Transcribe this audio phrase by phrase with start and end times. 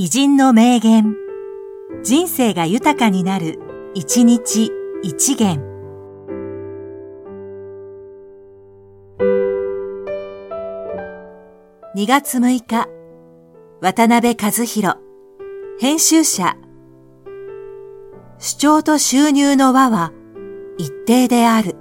[0.00, 1.16] 偉人の名言。
[2.04, 3.58] 人生が豊かになる、
[3.94, 4.70] 一日
[5.02, 5.60] 一元。
[11.96, 12.86] 2月6日、
[13.80, 14.98] 渡辺和弘、
[15.80, 16.56] 編集者。
[18.38, 20.12] 主張と収入の輪は
[20.76, 21.74] 一定である。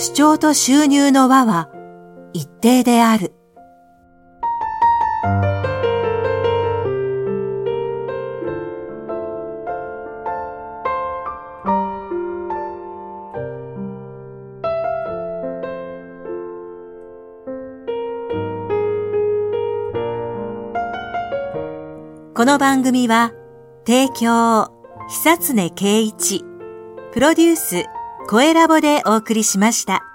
[0.00, 1.68] 主張と収入の輪は
[2.32, 3.34] 一定である。
[22.34, 23.34] この番組は、
[23.86, 24.72] 提供、
[25.10, 26.42] 久常圭一、
[27.12, 27.84] プロデュース、
[28.30, 30.09] 声ラボでお送りしました。